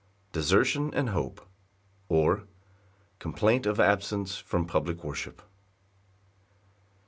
Desertion 0.33 0.91
and 0.95 1.09
hope; 1.09 1.45
or, 2.09 2.45
Complaint 3.19 3.67
of 3.67 3.79
absence 3.79 4.35
from 4.35 4.65
public 4.65 5.03
worship. 5.03 5.43